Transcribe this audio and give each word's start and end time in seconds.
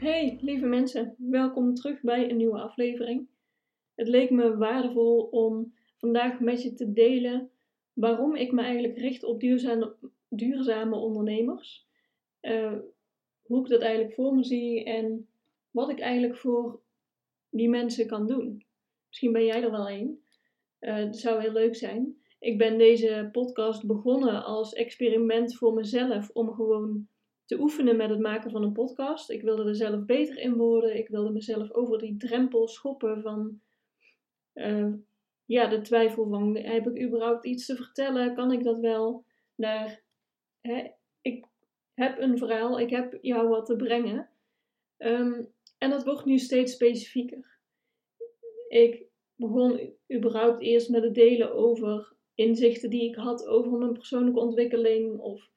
Hey 0.00 0.38
lieve 0.40 0.66
mensen, 0.66 1.14
welkom 1.18 1.74
terug 1.74 2.00
bij 2.00 2.30
een 2.30 2.36
nieuwe 2.36 2.60
aflevering. 2.60 3.28
Het 3.94 4.08
leek 4.08 4.30
me 4.30 4.56
waardevol 4.56 5.22
om 5.22 5.74
vandaag 5.96 6.40
met 6.40 6.62
je 6.62 6.74
te 6.74 6.92
delen 6.92 7.50
waarom 7.92 8.34
ik 8.34 8.52
me 8.52 8.62
eigenlijk 8.62 8.98
richt 8.98 9.24
op 9.24 9.40
duurzame, 9.40 9.96
duurzame 10.28 10.96
ondernemers. 10.96 11.86
Uh, 12.42 12.78
hoe 13.42 13.60
ik 13.60 13.70
dat 13.70 13.80
eigenlijk 13.80 14.14
voor 14.14 14.34
me 14.34 14.44
zie 14.44 14.84
en 14.84 15.28
wat 15.70 15.90
ik 15.90 16.00
eigenlijk 16.00 16.36
voor 16.36 16.80
die 17.50 17.68
mensen 17.68 18.06
kan 18.06 18.26
doen. 18.26 18.64
Misschien 19.08 19.32
ben 19.32 19.44
jij 19.44 19.62
er 19.62 19.70
wel 19.70 19.90
een. 19.90 20.22
Uh, 20.80 21.12
zou 21.12 21.40
heel 21.40 21.52
leuk 21.52 21.76
zijn. 21.76 22.16
Ik 22.38 22.58
ben 22.58 22.78
deze 22.78 23.28
podcast 23.32 23.86
begonnen 23.86 24.44
als 24.44 24.72
experiment 24.72 25.56
voor 25.56 25.74
mezelf 25.74 26.30
om 26.32 26.52
gewoon 26.52 27.08
te 27.50 27.60
oefenen 27.60 27.96
met 27.96 28.10
het 28.10 28.18
maken 28.18 28.50
van 28.50 28.62
een 28.62 28.72
podcast. 28.72 29.30
Ik 29.30 29.42
wilde 29.42 29.64
er 29.64 29.74
zelf 29.74 30.04
beter 30.04 30.38
in 30.38 30.56
worden. 30.56 30.96
Ik 30.96 31.08
wilde 31.08 31.30
mezelf 31.30 31.72
over 31.72 31.98
die 31.98 32.16
drempel 32.16 32.68
schoppen 32.68 33.22
van 33.22 33.60
uh, 34.54 34.92
ja, 35.44 35.66
de 35.66 35.80
twijfel 35.80 36.28
van 36.28 36.56
heb 36.56 36.86
ik 36.86 37.02
überhaupt 37.02 37.46
iets 37.46 37.66
te 37.66 37.76
vertellen? 37.76 38.34
Kan 38.34 38.52
ik 38.52 38.64
dat 38.64 38.78
wel? 38.78 39.24
Hè, 40.60 40.90
ik 41.20 41.46
heb 41.94 42.18
een 42.18 42.38
verhaal, 42.38 42.80
ik 42.80 42.90
heb 42.90 43.18
jou 43.20 43.48
wat 43.48 43.66
te 43.66 43.76
brengen. 43.76 44.30
Um, 44.98 45.52
en 45.78 45.90
dat 45.90 46.04
wordt 46.04 46.24
nu 46.24 46.38
steeds 46.38 46.72
specifieker. 46.72 47.58
Ik 48.68 49.06
begon 49.34 49.94
überhaupt 50.14 50.62
eerst 50.62 50.88
met 50.88 51.02
het 51.02 51.14
delen 51.14 51.54
over 51.54 52.12
inzichten 52.34 52.90
die 52.90 53.08
ik 53.08 53.14
had 53.14 53.46
over 53.46 53.78
mijn 53.78 53.92
persoonlijke 53.92 54.40
ontwikkeling 54.40 55.18
of 55.18 55.50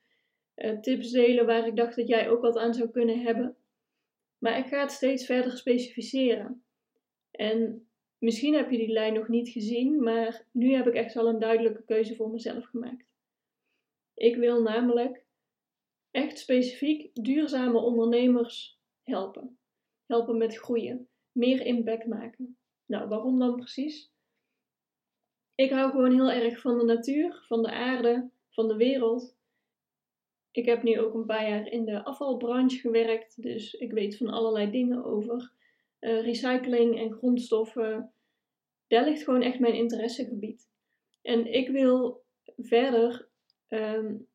uh, 0.55 0.79
tips 0.79 1.11
delen 1.11 1.45
waar 1.45 1.67
ik 1.67 1.75
dacht 1.75 1.95
dat 1.95 2.07
jij 2.07 2.29
ook 2.29 2.41
wat 2.41 2.57
aan 2.57 2.73
zou 2.73 2.89
kunnen 2.89 3.21
hebben. 3.21 3.55
Maar 4.37 4.57
ik 4.57 4.65
ga 4.65 4.81
het 4.81 4.91
steeds 4.91 5.25
verder 5.25 5.57
specificeren. 5.57 6.63
En 7.31 7.87
misschien 8.17 8.53
heb 8.53 8.71
je 8.71 8.77
die 8.77 8.91
lijn 8.91 9.13
nog 9.13 9.27
niet 9.27 9.49
gezien, 9.49 10.03
maar 10.03 10.45
nu 10.51 10.73
heb 10.73 10.87
ik 10.87 10.93
echt 10.93 11.13
wel 11.13 11.27
een 11.27 11.39
duidelijke 11.39 11.83
keuze 11.83 12.15
voor 12.15 12.29
mezelf 12.29 12.65
gemaakt. 12.65 13.05
Ik 14.13 14.35
wil 14.35 14.61
namelijk 14.61 15.25
echt 16.11 16.39
specifiek 16.39 17.09
duurzame 17.13 17.79
ondernemers 17.79 18.79
helpen. 19.01 19.57
Helpen 20.05 20.37
met 20.37 20.57
groeien, 20.57 21.07
meer 21.31 21.65
impact 21.65 22.07
maken. 22.07 22.57
Nou, 22.85 23.07
waarom 23.07 23.39
dan 23.39 23.55
precies? 23.55 24.11
Ik 25.55 25.69
hou 25.69 25.91
gewoon 25.91 26.11
heel 26.11 26.31
erg 26.31 26.59
van 26.61 26.77
de 26.77 26.83
natuur, 26.83 27.43
van 27.47 27.61
de 27.61 27.71
aarde, 27.71 28.29
van 28.49 28.67
de 28.67 28.75
wereld. 28.75 29.35
Ik 30.53 30.65
heb 30.65 30.83
nu 30.83 30.99
ook 30.99 31.13
een 31.13 31.25
paar 31.25 31.49
jaar 31.49 31.67
in 31.67 31.85
de 31.85 32.03
afvalbranche 32.03 32.79
gewerkt, 32.79 33.41
dus 33.41 33.73
ik 33.73 33.91
weet 33.91 34.17
van 34.17 34.27
allerlei 34.27 34.71
dingen 34.71 35.03
over 35.05 35.51
uh, 35.99 36.21
recycling 36.21 36.99
en 36.99 37.11
grondstoffen. 37.13 38.13
Daar 38.87 39.03
ligt 39.03 39.23
gewoon 39.23 39.41
echt 39.41 39.59
mijn 39.59 39.75
interessegebied. 39.75 40.69
En 41.21 41.53
ik 41.53 41.69
wil 41.69 42.23
verder 42.57 43.29
um, 43.69 44.27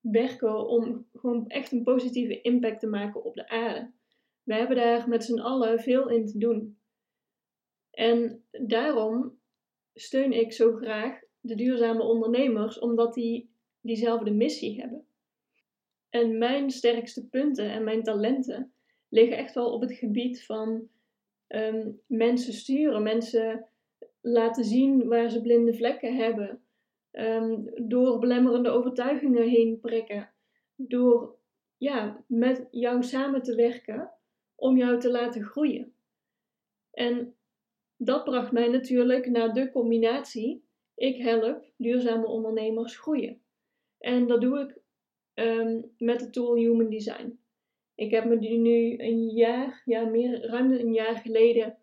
werken 0.00 0.68
om 0.68 1.08
gewoon 1.12 1.48
echt 1.48 1.72
een 1.72 1.82
positieve 1.82 2.40
impact 2.40 2.80
te 2.80 2.86
maken 2.86 3.24
op 3.24 3.34
de 3.34 3.48
aarde. 3.48 3.92
We 4.42 4.54
hebben 4.54 4.76
daar 4.76 5.08
met 5.08 5.24
z'n 5.24 5.38
allen 5.38 5.80
veel 5.80 6.08
in 6.08 6.26
te 6.26 6.38
doen. 6.38 6.78
En 7.90 8.44
daarom 8.50 9.38
steun 9.94 10.32
ik 10.32 10.52
zo 10.52 10.74
graag 10.74 11.20
de 11.40 11.54
duurzame 11.54 12.02
ondernemers, 12.02 12.78
omdat 12.78 13.14
die 13.14 13.50
diezelfde 13.80 14.30
missie 14.30 14.80
hebben. 14.80 15.04
En 16.10 16.38
mijn 16.38 16.70
sterkste 16.70 17.28
punten 17.28 17.70
en 17.70 17.84
mijn 17.84 18.02
talenten 18.02 18.72
liggen 19.08 19.36
echt 19.36 19.54
wel 19.54 19.72
op 19.72 19.80
het 19.80 19.92
gebied 19.92 20.44
van 20.44 20.88
um, 21.48 22.00
mensen 22.06 22.52
sturen, 22.52 23.02
mensen 23.02 23.66
laten 24.20 24.64
zien 24.64 25.08
waar 25.08 25.30
ze 25.30 25.40
blinde 25.40 25.74
vlekken 25.74 26.16
hebben, 26.16 26.62
um, 27.12 27.70
door 27.88 28.18
belemmerende 28.18 28.68
overtuigingen 28.68 29.48
heen 29.48 29.80
prikken, 29.80 30.30
door 30.76 31.38
ja, 31.76 32.24
met 32.26 32.68
jou 32.70 33.02
samen 33.02 33.42
te 33.42 33.54
werken 33.54 34.10
om 34.54 34.76
jou 34.76 35.00
te 35.00 35.10
laten 35.10 35.42
groeien. 35.42 35.92
En 36.90 37.34
dat 37.96 38.24
bracht 38.24 38.52
mij 38.52 38.68
natuurlijk 38.68 39.26
naar 39.26 39.52
de 39.52 39.70
combinatie: 39.70 40.64
ik 40.94 41.16
help 41.16 41.64
duurzame 41.76 42.26
ondernemers 42.26 42.96
groeien. 42.96 43.42
En 43.98 44.26
dat 44.26 44.40
doe 44.40 44.60
ik 44.60 44.79
um, 45.40 45.94
met 45.98 46.20
de 46.20 46.30
tool 46.30 46.54
Human 46.54 46.90
Design. 46.90 47.38
Ik 47.94 48.10
heb 48.10 48.24
me 48.24 48.36
nu 48.36 48.98
een 48.98 49.28
jaar, 49.28 49.82
ja, 49.84 50.04
meer, 50.04 50.46
ruim 50.46 50.72
een 50.72 50.92
jaar 50.92 51.16
geleden, 51.16 51.78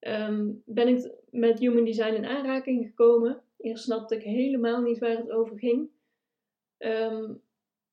um, 0.00 0.62
ben 0.64 0.88
ik 0.88 1.12
met 1.30 1.58
Human 1.58 1.84
Design 1.84 2.14
in 2.14 2.24
aanraking 2.24 2.86
gekomen. 2.86 3.42
Eerst 3.56 3.84
snapte 3.84 4.16
ik 4.16 4.22
helemaal 4.22 4.82
niet 4.82 4.98
waar 4.98 5.16
het 5.16 5.30
over 5.30 5.58
ging. 5.58 5.90
Um, 6.78 7.42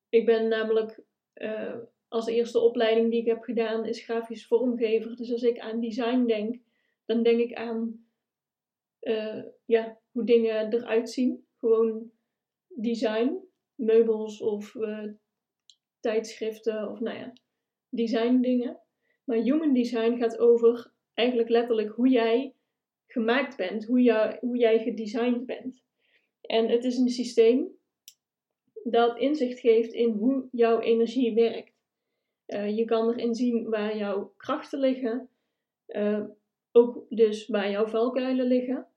ik 0.10 0.26
ben 0.26 0.48
namelijk 0.48 1.04
uh, 1.36 1.78
als 2.08 2.28
eerste 2.28 2.60
opleiding 2.60 3.12
die 3.12 3.20
ik 3.20 3.28
heb 3.28 3.44
gedaan 3.44 3.86
is 3.86 4.04
grafisch 4.04 4.48
vormgever. 4.48 5.16
Dus 5.16 5.32
als 5.32 5.44
ik 5.44 5.60
aan 5.60 5.80
design 5.80 6.26
denk, 6.26 6.60
dan 7.06 7.24
denk 7.24 7.40
ik 7.40 7.54
aan 7.54 8.06
uh, 9.02 9.44
ja, 9.66 10.00
hoe 10.12 10.24
dingen 10.24 10.74
eruit 10.74 11.10
zien. 11.10 11.46
Gewoon 11.58 12.12
design, 12.68 13.40
meubels 13.81 14.42
of 14.42 14.75
uh, 14.75 15.08
tijdschriften 16.00 16.90
of 16.90 17.00
nou 17.00 17.18
ja, 17.18 17.34
design 17.90 18.42
dingen. 18.42 18.80
Maar 19.24 19.38
human 19.38 19.74
design 19.74 20.18
gaat 20.18 20.38
over 20.38 20.94
eigenlijk 21.14 21.50
letterlijk 21.50 21.90
hoe 21.96 22.09
jij 22.09 22.56
gemaakt 23.08 23.58
bent, 23.58 23.86
hoe, 23.86 24.38
hoe 24.40 24.58
jij 24.58 24.80
gedesigned 24.80 25.46
bent. 25.46 25.84
En 26.41 26.70
het 26.70 26.84
is 26.84 26.97
een 26.97 27.09
systeem 27.09 27.80
dat 28.84 29.20
inzicht 29.20 29.59
geeft 29.59 29.94
in 29.94 30.12
hoe 30.12 30.47
jouw 30.52 30.80
energie 30.80 31.34
werkt. 31.34 31.74
Uh, 32.47 32.78
je 32.78 32.86
kan 32.86 33.09
erin 33.09 33.36
zien 33.36 33.70
waar 33.70 33.97
jouw 33.97 34.34
krachten 34.38 34.80
liggen, 34.80 35.30
uh, 35.88 36.25
ook 36.72 37.06
dus 37.09 37.47
waar 37.47 37.72
jouw 37.72 37.88
valkuilen 37.88 38.46
liggen. 38.46 38.88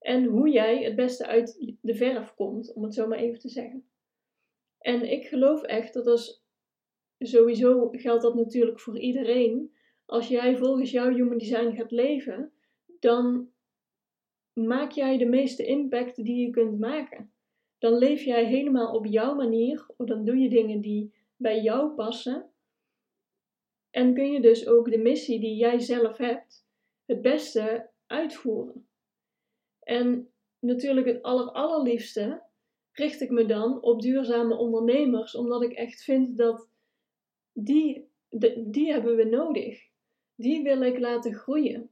En 0.00 0.24
hoe 0.24 0.50
jij 0.50 0.82
het 0.82 0.96
beste 0.96 1.26
uit 1.26 1.74
de 1.80 1.94
verf 1.94 2.34
komt, 2.34 2.72
om 2.72 2.82
het 2.82 2.94
zo 2.94 3.06
maar 3.06 3.18
even 3.18 3.38
te 3.38 3.48
zeggen. 3.48 3.84
En 4.78 5.10
ik 5.10 5.26
geloof 5.26 5.62
echt 5.62 5.94
dat 5.94 6.06
als 6.06 6.44
sowieso 7.18 7.88
geldt 7.92 8.22
dat 8.22 8.34
natuurlijk 8.34 8.80
voor 8.80 8.98
iedereen. 8.98 9.74
Als 10.06 10.28
jij 10.28 10.56
volgens 10.56 10.90
jouw 10.90 11.14
human 11.14 11.38
design 11.38 11.76
gaat 11.76 11.90
leven, 11.90 12.52
dan 13.00 13.50
maak 14.52 14.90
jij 14.90 15.18
de 15.18 15.26
meeste 15.26 15.64
impact 15.64 16.24
die 16.24 16.46
je 16.46 16.50
kunt 16.50 16.78
maken. 16.78 17.32
Dan 17.78 17.98
leef 17.98 18.22
jij 18.22 18.44
helemaal 18.44 18.94
op 18.94 19.06
jouw 19.06 19.34
manier, 19.34 19.86
of 19.96 20.06
dan 20.06 20.24
doe 20.24 20.36
je 20.36 20.48
dingen 20.48 20.80
die 20.80 21.14
bij 21.36 21.60
jou 21.60 21.94
passen. 21.94 22.50
En 23.90 24.14
kun 24.14 24.32
je 24.32 24.40
dus 24.40 24.66
ook 24.66 24.90
de 24.90 24.98
missie 24.98 25.40
die 25.40 25.56
jij 25.56 25.78
zelf 25.78 26.16
hebt, 26.16 26.66
het 27.04 27.22
beste 27.22 27.90
uitvoeren. 28.06 28.89
En 29.90 30.32
natuurlijk 30.58 31.06
het 31.06 31.22
aller, 31.22 31.50
allerliefste 31.52 32.42
richt 32.92 33.20
ik 33.20 33.30
me 33.30 33.44
dan 33.44 33.82
op 33.82 34.02
duurzame 34.02 34.56
ondernemers, 34.56 35.34
omdat 35.34 35.62
ik 35.62 35.72
echt 35.72 36.02
vind 36.02 36.36
dat 36.36 36.68
die, 37.52 38.10
die 38.66 38.92
hebben 38.92 39.16
we 39.16 39.24
nodig. 39.24 39.88
Die 40.34 40.62
wil 40.62 40.82
ik 40.82 40.98
laten 40.98 41.34
groeien. 41.34 41.90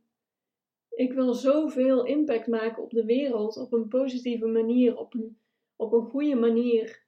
Ik 0.89 1.13
wil 1.13 1.35
zoveel 1.35 2.05
impact 2.05 2.47
maken 2.47 2.83
op 2.83 2.91
de 2.91 3.05
wereld 3.05 3.57
op 3.57 3.73
een 3.73 3.89
positieve 3.89 4.47
manier, 4.47 4.97
op 4.97 5.15
een, 5.15 5.39
op 5.77 5.93
een 5.93 6.07
goede 6.07 6.35
manier. 6.35 7.05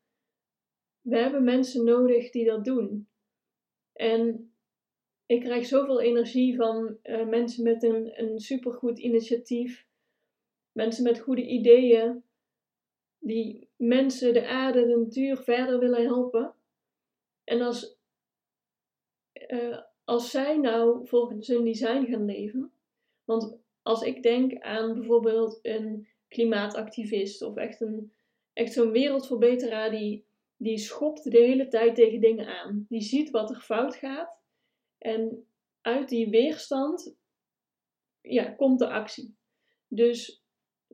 We 1.01 1.19
hebben 1.19 1.45
mensen 1.45 1.85
nodig 1.85 2.31
die 2.31 2.45
dat 2.45 2.65
doen. 2.65 3.09
En 3.93 4.53
ik 5.27 5.41
krijg 5.41 5.67
zoveel 5.67 6.01
energie 6.01 6.57
van 6.57 6.99
uh, 7.03 7.29
mensen 7.29 7.65
met 7.65 7.83
een, 7.83 8.23
een 8.23 8.39
supergoed 8.39 8.99
initiatief, 8.99 9.89
mensen 10.73 11.05
met 11.05 11.21
goede 11.21 11.47
ideeën, 11.47 12.23
die 13.19 13.69
mensen, 13.77 14.33
de 14.33 14.47
aarde, 14.47 14.87
de 14.87 14.97
natuur 14.97 15.37
verder 15.37 15.79
willen 15.79 16.05
helpen. 16.05 16.55
En 17.45 17.61
als 17.61 17.99
eh, 19.33 19.79
als 20.11 20.31
zij 20.31 20.57
nou 20.57 21.07
volgens 21.07 21.49
hun 21.49 21.65
design 21.65 22.07
gaan 22.11 22.25
leven, 22.25 22.73
want 23.25 23.59
als 23.83 24.03
ik 24.03 24.23
denk 24.23 24.61
aan 24.61 24.95
bijvoorbeeld 24.95 25.59
een 25.63 26.09
klimaatactivist 26.29 27.43
of 27.43 27.57
echt, 27.57 27.81
een, 27.81 28.13
echt 28.53 28.73
zo'n 28.73 28.91
wereldverbeteraar 28.91 29.91
die, 29.91 30.25
die 30.57 30.79
schopt 30.79 31.31
de 31.31 31.39
hele 31.39 31.69
tijd 31.69 31.95
tegen 31.95 32.21
dingen 32.21 32.47
aan, 32.47 32.87
die 32.89 33.01
ziet 33.01 33.31
wat 33.31 33.51
er 33.51 33.61
fout 33.61 33.97
gaat 33.97 34.39
en 34.99 35.47
uit 35.81 36.09
die 36.09 36.31
weerstand 36.31 37.17
ja, 38.21 38.51
komt 38.51 38.79
de 38.79 38.89
actie. 38.89 39.37
Dus 39.89 40.40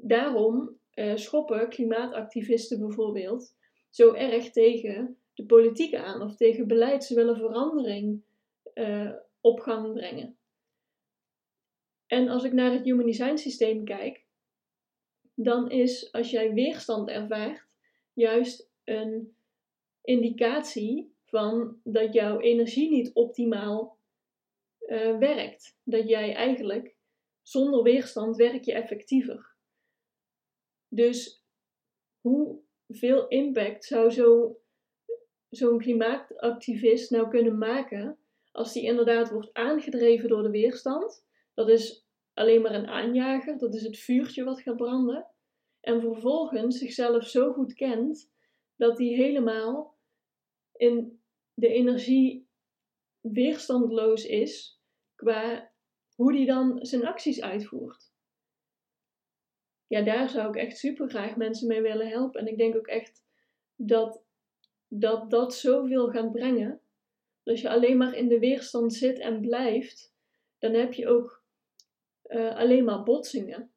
daarom 0.00 0.78
uh, 0.94 1.16
schoppen 1.16 1.68
klimaatactivisten 1.68 2.78
bijvoorbeeld 2.78 3.54
zo 3.90 4.12
erg 4.12 4.50
tegen 4.50 5.18
de 5.34 5.46
politiek 5.46 5.94
aan 5.94 6.22
of 6.22 6.36
tegen 6.36 6.66
beleid. 6.66 7.04
Ze 7.04 7.14
willen 7.14 7.36
verandering 7.36 8.22
uh, 8.74 9.12
op 9.40 9.60
gang 9.60 9.92
brengen. 9.92 10.38
En 12.06 12.28
als 12.28 12.44
ik 12.44 12.52
naar 12.52 12.72
het 12.72 12.84
human 12.84 13.06
design 13.06 13.36
systeem 13.36 13.84
kijk, 13.84 14.24
dan 15.34 15.70
is 15.70 16.12
als 16.12 16.30
jij 16.30 16.52
weerstand 16.52 17.08
ervaart, 17.08 17.66
juist 18.12 18.70
een 18.84 19.36
indicatie 20.02 21.14
van 21.24 21.80
dat 21.84 22.12
jouw 22.12 22.40
energie 22.40 22.90
niet 22.90 23.12
optimaal 23.14 23.98
uh, 24.86 25.18
werkt. 25.18 25.78
Dat 25.84 26.08
jij 26.08 26.34
eigenlijk 26.34 26.96
zonder 27.42 27.82
weerstand 27.82 28.36
werk 28.36 28.64
je 28.64 28.72
effectiever. 28.72 29.55
Dus 30.88 31.44
hoeveel 32.20 33.28
impact 33.28 33.84
zou 33.84 34.10
zo, 34.10 34.58
zo'n 35.48 35.78
klimaatactivist 35.78 37.10
nou 37.10 37.28
kunnen 37.28 37.58
maken 37.58 38.18
als 38.52 38.72
die 38.72 38.82
inderdaad 38.82 39.30
wordt 39.30 39.52
aangedreven 39.52 40.28
door 40.28 40.42
de 40.42 40.50
weerstand? 40.50 41.24
Dat 41.54 41.68
is 41.68 42.06
alleen 42.34 42.62
maar 42.62 42.74
een 42.74 42.86
aanjager, 42.86 43.58
dat 43.58 43.74
is 43.74 43.82
het 43.82 43.98
vuurtje 43.98 44.44
wat 44.44 44.60
gaat 44.60 44.76
branden. 44.76 45.26
En 45.80 46.00
vervolgens 46.00 46.78
zichzelf 46.78 47.26
zo 47.26 47.52
goed 47.52 47.74
kent 47.74 48.32
dat 48.76 48.98
hij 48.98 49.06
helemaal 49.06 49.98
in 50.72 51.20
de 51.54 51.68
energie 51.68 52.48
weerstandloos 53.20 54.24
is 54.24 54.80
qua 55.14 55.72
hoe 56.14 56.34
hij 56.34 56.46
dan 56.46 56.78
zijn 56.86 57.06
acties 57.06 57.42
uitvoert 57.42 58.14
ja, 59.86 60.02
daar 60.02 60.28
zou 60.28 60.48
ik 60.48 60.56
echt 60.56 60.78
super 60.78 61.08
graag 61.08 61.36
mensen 61.36 61.68
mee 61.68 61.80
willen 61.80 62.08
helpen. 62.08 62.40
En 62.40 62.46
ik 62.46 62.58
denk 62.58 62.76
ook 62.76 62.86
echt 62.86 63.24
dat 63.76 64.24
dat, 64.88 65.30
dat 65.30 65.54
zoveel 65.54 66.08
gaat 66.08 66.32
brengen. 66.32 66.80
Als 67.44 67.60
je 67.60 67.68
alleen 67.68 67.96
maar 67.96 68.14
in 68.14 68.28
de 68.28 68.38
weerstand 68.38 68.94
zit 68.94 69.18
en 69.18 69.40
blijft, 69.40 70.14
dan 70.58 70.72
heb 70.72 70.92
je 70.92 71.08
ook 71.08 71.42
uh, 72.26 72.56
alleen 72.56 72.84
maar 72.84 73.02
botsingen. 73.02 73.70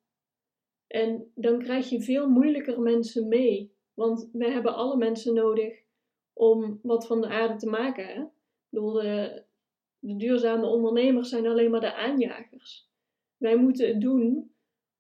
En 0.88 1.32
dan 1.36 1.60
krijg 1.60 1.90
je 1.90 2.02
veel 2.02 2.30
moeilijker 2.30 2.82
mensen 2.82 3.28
mee. 3.28 3.74
Want 3.94 4.30
we 4.32 4.52
hebben 4.52 4.76
alle 4.76 4.98
mensen 4.98 5.34
nodig 5.34 5.84
om 6.34 6.80
wat 6.82 7.08
van 7.08 7.22
de 7.22 7.28
aarde 7.28 7.56
te 7.56 7.70
maken. 7.70 8.08
Hè? 8.08 8.22
Ik 8.22 8.30
bedoel, 8.70 8.94
de, 8.94 9.44
de 10.00 10.16
duurzame 10.16 10.66
ondernemers 10.66 11.30
zijn 11.30 11.48
alleen 11.48 11.72
maar 11.72 11.80
de 11.80 11.94
aanjagers. 11.94 12.90
Wij 13.38 13.56
moeten 13.56 13.88
het 13.88 14.02
doen 14.02 14.54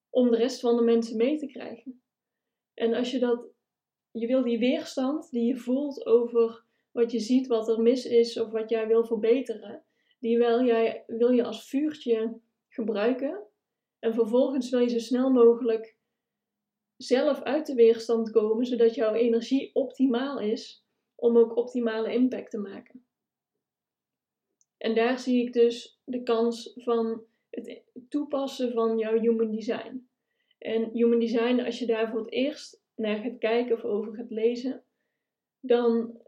om 0.09 0.31
de 0.31 0.37
rest 0.37 0.59
van 0.59 0.75
de 0.75 0.83
mensen 0.83 1.17
mee 1.17 1.37
te 1.37 1.47
krijgen. 1.47 2.01
En 2.73 2.93
als 2.93 3.11
je 3.11 3.19
dat, 3.19 3.47
je 4.11 4.27
wil 4.27 4.43
die 4.43 4.59
weerstand 4.59 5.29
die 5.31 5.45
je 5.45 5.57
voelt 5.57 6.05
over 6.05 6.65
wat 6.91 7.11
je 7.11 7.19
ziet, 7.19 7.47
wat 7.47 7.69
er 7.69 7.81
mis 7.81 8.05
is 8.05 8.39
of 8.39 8.51
wat 8.51 8.69
jij 8.69 8.87
wil 8.87 9.05
verbeteren, 9.05 9.83
die 10.19 10.37
wil, 10.37 10.65
jij, 10.65 11.03
wil 11.07 11.31
je 11.31 11.43
als 11.43 11.69
vuurtje 11.69 12.39
gebruiken. 12.67 13.47
En 13.99 14.13
vervolgens 14.13 14.69
wil 14.69 14.79
je 14.79 14.89
zo 14.89 14.99
snel 14.99 15.31
mogelijk 15.31 15.97
zelf 16.97 17.41
uit 17.41 17.65
de 17.65 17.73
weerstand 17.73 18.31
komen, 18.31 18.65
zodat 18.65 18.95
jouw 18.95 19.13
energie 19.13 19.75
optimaal 19.75 20.39
is 20.39 20.85
om 21.15 21.37
ook 21.37 21.55
optimale 21.55 22.13
impact 22.13 22.51
te 22.51 22.57
maken. 22.57 23.05
En 24.77 24.95
daar 24.95 25.19
zie 25.19 25.45
ik 25.45 25.53
dus 25.53 26.01
de 26.03 26.23
kans 26.23 26.73
van 26.75 27.23
het 27.49 27.83
toepassen 28.09 28.71
van 28.71 28.97
jouw 28.97 29.19
human 29.19 29.51
design. 29.51 30.07
En 30.57 30.89
human 30.93 31.19
design, 31.19 31.59
als 31.59 31.79
je 31.79 31.85
daar 31.85 32.09
voor 32.09 32.19
het 32.19 32.31
eerst 32.31 32.81
naar 32.95 33.17
gaat 33.17 33.37
kijken 33.37 33.75
of 33.75 33.83
over 33.83 34.13
gaat 34.13 34.29
lezen, 34.31 34.83
dan 35.59 36.21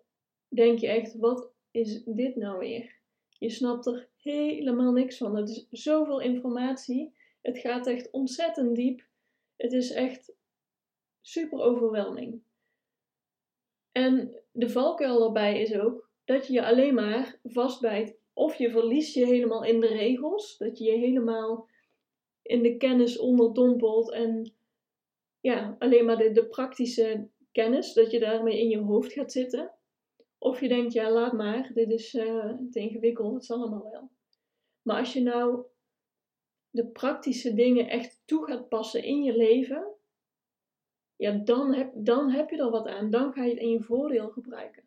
denk 0.47 0.79
je 0.79 0.87
echt, 0.87 1.15
wat 1.17 1.53
is 1.71 2.03
dit 2.03 2.35
nou 2.35 2.59
weer? 2.59 2.99
Je 3.29 3.49
snapt 3.49 3.85
er 3.85 4.09
helemaal 4.17 4.91
niks 4.91 5.17
van. 5.17 5.35
Het 5.35 5.49
is 5.49 5.67
zoveel 5.69 6.21
informatie. 6.21 7.13
Het 7.41 7.57
gaat 7.57 7.87
echt 7.87 8.11
ontzettend 8.11 8.75
diep. 8.75 9.07
Het 9.55 9.73
is 9.73 9.91
echt 9.91 10.33
super 11.21 11.59
overweldigend. 11.59 12.43
En 13.91 14.41
de 14.51 14.69
valkuil 14.69 15.19
daarbij 15.19 15.61
is 15.61 15.75
ook 15.75 16.09
dat 16.25 16.47
je 16.47 16.53
je 16.53 16.65
alleen 16.65 16.93
maar 16.93 17.39
vastbijt 17.43 18.17
of 18.33 18.55
je 18.55 18.71
verliest 18.71 19.13
je 19.13 19.25
helemaal 19.25 19.63
in 19.63 19.79
de 19.79 19.87
regels, 19.87 20.57
dat 20.57 20.77
je 20.77 20.83
je 20.83 20.97
helemaal 20.97 21.67
in 22.41 22.61
de 22.61 22.77
kennis 22.77 23.17
onderdompelt 23.17 24.11
en 24.11 24.53
ja, 25.39 25.75
alleen 25.79 26.05
maar 26.05 26.17
de, 26.17 26.31
de 26.31 26.47
praktische 26.47 27.27
kennis, 27.51 27.93
dat 27.93 28.11
je 28.11 28.19
daarmee 28.19 28.59
in 28.59 28.69
je 28.69 28.77
hoofd 28.77 29.13
gaat 29.13 29.31
zitten. 29.31 29.71
Of 30.37 30.61
je 30.61 30.67
denkt, 30.67 30.93
ja, 30.93 31.11
laat 31.11 31.33
maar, 31.33 31.71
dit 31.73 31.89
is 31.89 32.13
uh, 32.13 32.53
te 32.71 32.79
ingewikkeld, 32.79 33.33
het 33.33 33.45
zal 33.45 33.57
allemaal 33.57 33.91
wel. 33.91 34.09
Maar 34.81 34.97
als 34.97 35.13
je 35.13 35.21
nou 35.21 35.65
de 36.69 36.87
praktische 36.87 37.53
dingen 37.53 37.89
echt 37.89 38.21
toe 38.25 38.45
gaat 38.45 38.69
passen 38.69 39.03
in 39.03 39.23
je 39.23 39.35
leven, 39.35 39.87
ja, 41.15 41.31
dan 41.31 41.73
heb, 41.73 41.91
dan 41.95 42.29
heb 42.29 42.49
je 42.49 42.57
er 42.57 42.69
wat 42.69 42.87
aan. 42.87 43.09
Dan 43.09 43.33
ga 43.33 43.43
je 43.43 43.49
het 43.49 43.59
in 43.59 43.69
je 43.69 43.81
voordeel 43.81 44.29
gebruiken. 44.29 44.83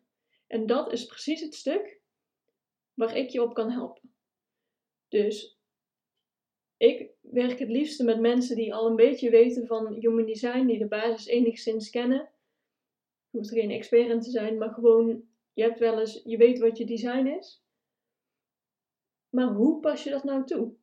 En 0.47 0.65
dat 0.65 0.91
is 0.91 1.05
precies 1.05 1.41
het 1.41 1.55
stuk 1.55 1.99
waar 2.95 3.17
ik 3.17 3.29
je 3.29 3.43
op 3.43 3.53
kan 3.53 3.71
helpen. 3.71 4.13
Dus 5.07 5.59
ik 6.77 7.11
werk 7.21 7.59
het 7.59 7.69
liefste 7.69 8.03
met 8.03 8.19
mensen 8.19 8.55
die 8.55 8.73
al 8.73 8.87
een 8.87 8.95
beetje 8.95 9.29
weten 9.29 9.67
van 9.67 9.93
human 9.93 10.25
design, 10.25 10.65
die 10.65 10.77
de 10.77 10.87
basis 10.87 11.25
enigszins 11.25 11.89
kennen. 11.89 12.29
Je 13.29 13.37
hoeft 13.37 13.49
er 13.49 13.57
geen 13.57 13.71
expert 13.71 14.09
in 14.09 14.21
te 14.21 14.29
zijn, 14.29 14.57
maar 14.57 14.73
gewoon, 14.73 15.27
je 15.53 15.63
hebt 15.63 15.79
wel 15.79 15.99
eens, 15.99 16.21
je 16.23 16.37
weet 16.37 16.59
wat 16.59 16.77
je 16.77 16.85
design 16.85 17.25
is. 17.25 17.63
Maar 19.29 19.47
hoe 19.47 19.79
pas 19.79 20.03
je 20.03 20.09
dat 20.09 20.23
nou 20.23 20.45
toe? 20.45 20.75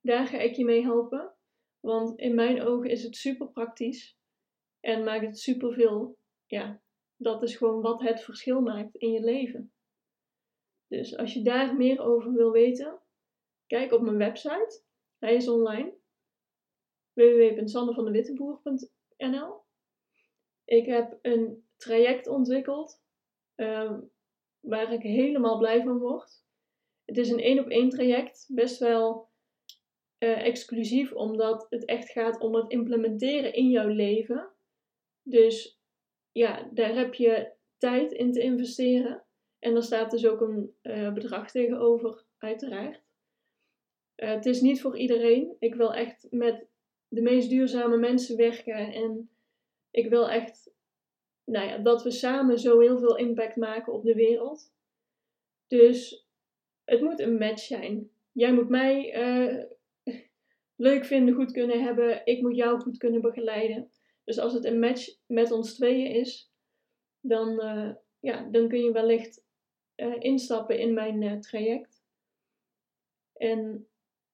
Daar 0.00 0.26
ga 0.26 0.38
ik 0.38 0.54
je 0.54 0.64
mee 0.64 0.82
helpen, 0.82 1.34
want 1.80 2.18
in 2.18 2.34
mijn 2.34 2.62
ogen 2.62 2.90
is 2.90 3.02
het 3.02 3.16
super 3.16 3.48
praktisch 3.48 4.18
en 4.80 5.04
maakt 5.04 5.26
het 5.26 5.38
super 5.38 5.72
veel, 5.72 6.18
ja, 6.46 6.82
dat 7.16 7.42
is 7.42 7.56
gewoon 7.56 7.82
wat 7.82 8.00
het 8.00 8.20
verschil 8.20 8.60
maakt 8.60 8.96
in 8.96 9.10
je 9.10 9.20
leven. 9.20 9.72
Dus 10.90 11.16
als 11.16 11.34
je 11.34 11.42
daar 11.42 11.76
meer 11.76 12.00
over 12.00 12.32
wil 12.32 12.50
weten, 12.50 12.98
kijk 13.66 13.92
op 13.92 14.00
mijn 14.00 14.16
website. 14.16 14.82
Hij 15.18 15.34
is 15.34 15.48
online. 15.48 15.94
www.sandevandewittenboer.nl 17.12 19.62
Ik 20.64 20.86
heb 20.86 21.18
een 21.22 21.68
traject 21.76 22.26
ontwikkeld 22.26 23.02
ehm, 23.54 24.00
waar 24.60 24.92
ik 24.92 25.02
helemaal 25.02 25.58
blij 25.58 25.82
van 25.82 25.98
word. 25.98 26.44
Het 27.04 27.18
is 27.18 27.30
een 27.30 27.40
één 27.40 27.58
op 27.58 27.68
één 27.68 27.88
traject, 27.88 28.46
best 28.48 28.78
wel 28.78 29.28
uh, 30.18 30.46
exclusief, 30.46 31.12
omdat 31.12 31.66
het 31.68 31.84
echt 31.84 32.10
gaat 32.10 32.40
om 32.40 32.54
het 32.54 32.70
implementeren 32.70 33.52
in 33.52 33.68
jouw 33.68 33.88
leven. 33.88 34.50
Dus 35.22 35.80
ja, 36.32 36.68
daar 36.72 36.94
heb 36.94 37.14
je 37.14 37.52
tijd 37.78 38.12
in 38.12 38.32
te 38.32 38.40
investeren. 38.40 39.24
En 39.60 39.76
er 39.76 39.82
staat 39.82 40.10
dus 40.10 40.26
ook 40.26 40.40
een 40.40 40.74
uh, 40.82 41.12
bedrag 41.12 41.50
tegenover, 41.50 42.24
uiteraard. 42.38 43.02
Uh, 44.16 44.28
het 44.30 44.46
is 44.46 44.60
niet 44.60 44.80
voor 44.80 44.98
iedereen. 44.98 45.56
Ik 45.58 45.74
wil 45.74 45.94
echt 45.94 46.26
met 46.30 46.66
de 47.08 47.20
meest 47.20 47.48
duurzame 47.48 47.96
mensen 47.96 48.36
werken. 48.36 48.92
En 48.92 49.30
ik 49.90 50.08
wil 50.08 50.30
echt 50.30 50.72
nou 51.44 51.66
ja, 51.66 51.78
dat 51.78 52.02
we 52.02 52.10
samen 52.10 52.58
zo 52.58 52.80
heel 52.80 52.98
veel 52.98 53.16
impact 53.16 53.56
maken 53.56 53.92
op 53.92 54.04
de 54.04 54.14
wereld. 54.14 54.72
Dus 55.66 56.26
het 56.84 57.00
moet 57.00 57.20
een 57.20 57.38
match 57.38 57.62
zijn. 57.62 58.10
Jij 58.32 58.52
moet 58.52 58.68
mij 58.68 59.16
uh, 59.16 59.64
leuk 60.86 61.04
vinden, 61.04 61.34
goed 61.34 61.52
kunnen 61.52 61.82
hebben. 61.82 62.26
Ik 62.26 62.40
moet 62.40 62.56
jou 62.56 62.80
goed 62.80 62.96
kunnen 62.96 63.20
begeleiden. 63.20 63.90
Dus 64.24 64.38
als 64.38 64.52
het 64.52 64.64
een 64.64 64.78
match 64.78 65.16
met 65.26 65.50
ons 65.50 65.74
tweeën 65.74 66.10
is, 66.14 66.52
dan, 67.20 67.54
ja, 68.20 68.48
dan 68.50 68.68
kun 68.68 68.82
je 68.82 68.92
wellicht 68.92 69.48
eh, 70.00 70.16
instappen 70.18 70.78
in 70.78 70.94
mijn 70.94 71.22
eh, 71.22 71.38
traject. 71.38 72.02
En 73.32 73.88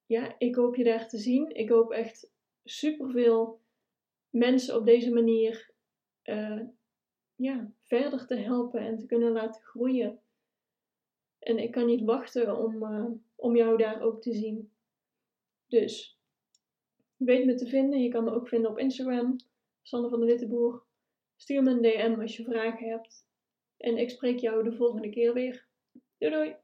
ja, 0.06 0.34
ik 0.38 0.54
hoop 0.54 0.76
je 0.76 0.84
daar 0.84 1.08
te 1.08 1.18
zien. 1.18 1.54
Ik 1.54 1.68
hoop 1.68 1.90
echt 1.90 2.32
superveel 2.64 3.60
mensen 4.30 4.76
op 4.76 4.86
deze 4.86 5.12
manier 5.12 5.70
eh, 6.22 6.60
ja, 7.34 7.70
verder 7.82 8.26
te 8.26 8.34
helpen 8.34 8.80
en 8.80 8.98
te 8.98 9.06
kunnen 9.06 9.32
laten 9.32 9.62
groeien. 9.62 10.20
En 11.38 11.58
ik 11.58 11.70
kan 11.70 11.86
niet 11.86 12.04
wachten 12.04 12.58
om, 12.58 12.84
om 13.34 13.56
jou 13.56 13.76
daar 13.76 14.00
ook 14.00 14.22
te 14.22 14.32
zien. 14.32 14.72
Dus, 15.66 16.18
weet 17.16 17.44
me 17.44 17.54
te 17.54 17.66
vinden. 17.66 18.02
Je 18.02 18.08
kan 18.08 18.24
me 18.24 18.30
ook 18.30 18.48
vinden 18.48 18.70
op 18.70 18.78
Instagram, 18.78 19.36
Sanne 19.82 20.08
van 20.08 20.20
de 20.20 20.26
Witteboer 20.26 20.84
Stuur 21.36 21.62
me 21.62 21.70
een 21.70 21.82
DM 21.82 22.20
als 22.20 22.36
je 22.36 22.44
vragen 22.44 22.88
hebt. 22.88 23.24
En 23.76 23.98
ik 23.98 24.10
spreek 24.10 24.38
jou 24.38 24.64
de 24.64 24.72
volgende 24.72 25.08
keer 25.08 25.32
weer. 25.32 25.66
Doei 26.18 26.32
doei! 26.32 26.56